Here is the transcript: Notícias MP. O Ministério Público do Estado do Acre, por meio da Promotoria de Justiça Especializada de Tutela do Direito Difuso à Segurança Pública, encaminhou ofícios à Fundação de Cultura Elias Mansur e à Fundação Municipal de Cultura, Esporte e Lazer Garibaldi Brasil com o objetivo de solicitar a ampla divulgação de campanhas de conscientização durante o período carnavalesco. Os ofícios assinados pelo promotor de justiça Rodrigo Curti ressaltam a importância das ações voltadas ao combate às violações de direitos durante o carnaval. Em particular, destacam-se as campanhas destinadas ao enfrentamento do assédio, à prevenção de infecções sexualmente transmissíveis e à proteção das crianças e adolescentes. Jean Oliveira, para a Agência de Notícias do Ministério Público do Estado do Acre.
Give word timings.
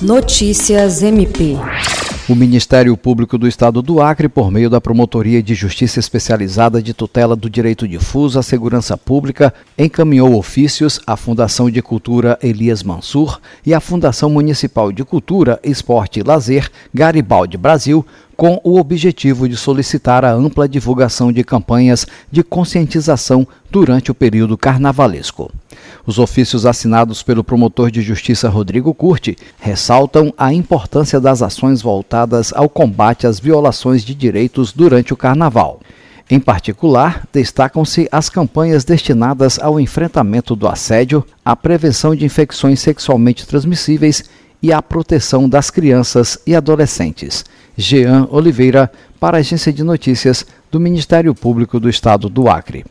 Notícias 0.00 1.02
MP. 1.02 1.56
O 2.28 2.34
Ministério 2.36 2.96
Público 2.96 3.36
do 3.36 3.48
Estado 3.48 3.82
do 3.82 4.00
Acre, 4.00 4.28
por 4.28 4.48
meio 4.48 4.70
da 4.70 4.80
Promotoria 4.80 5.42
de 5.42 5.56
Justiça 5.56 5.98
Especializada 5.98 6.80
de 6.80 6.94
Tutela 6.94 7.34
do 7.34 7.50
Direito 7.50 7.88
Difuso 7.88 8.38
à 8.38 8.42
Segurança 8.44 8.96
Pública, 8.96 9.52
encaminhou 9.76 10.36
ofícios 10.36 11.00
à 11.04 11.16
Fundação 11.16 11.68
de 11.68 11.82
Cultura 11.82 12.38
Elias 12.40 12.84
Mansur 12.84 13.40
e 13.66 13.74
à 13.74 13.80
Fundação 13.80 14.30
Municipal 14.30 14.92
de 14.92 15.02
Cultura, 15.02 15.58
Esporte 15.64 16.20
e 16.20 16.22
Lazer 16.22 16.70
Garibaldi 16.94 17.56
Brasil 17.56 18.06
com 18.38 18.60
o 18.62 18.78
objetivo 18.78 19.48
de 19.48 19.56
solicitar 19.56 20.24
a 20.24 20.32
ampla 20.32 20.68
divulgação 20.68 21.32
de 21.32 21.42
campanhas 21.42 22.06
de 22.30 22.44
conscientização 22.44 23.44
durante 23.68 24.12
o 24.12 24.14
período 24.14 24.56
carnavalesco. 24.56 25.50
Os 26.06 26.20
ofícios 26.20 26.64
assinados 26.64 27.20
pelo 27.20 27.42
promotor 27.42 27.90
de 27.90 28.00
justiça 28.00 28.48
Rodrigo 28.48 28.94
Curti 28.94 29.36
ressaltam 29.58 30.32
a 30.38 30.54
importância 30.54 31.18
das 31.18 31.42
ações 31.42 31.82
voltadas 31.82 32.52
ao 32.54 32.68
combate 32.68 33.26
às 33.26 33.40
violações 33.40 34.04
de 34.04 34.14
direitos 34.14 34.72
durante 34.72 35.12
o 35.12 35.16
carnaval. 35.16 35.80
Em 36.30 36.38
particular, 36.38 37.26
destacam-se 37.32 38.08
as 38.12 38.28
campanhas 38.28 38.84
destinadas 38.84 39.58
ao 39.58 39.80
enfrentamento 39.80 40.54
do 40.54 40.68
assédio, 40.68 41.26
à 41.44 41.56
prevenção 41.56 42.14
de 42.14 42.24
infecções 42.24 42.78
sexualmente 42.78 43.44
transmissíveis 43.48 44.22
e 44.62 44.72
à 44.72 44.82
proteção 44.82 45.48
das 45.48 45.70
crianças 45.70 46.38
e 46.46 46.54
adolescentes. 46.54 47.44
Jean 47.76 48.26
Oliveira, 48.30 48.90
para 49.20 49.36
a 49.36 49.40
Agência 49.40 49.72
de 49.72 49.84
Notícias 49.84 50.44
do 50.70 50.80
Ministério 50.80 51.34
Público 51.34 51.78
do 51.78 51.88
Estado 51.88 52.28
do 52.28 52.48
Acre. 52.48 52.84